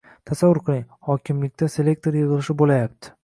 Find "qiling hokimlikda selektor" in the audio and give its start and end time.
0.69-2.19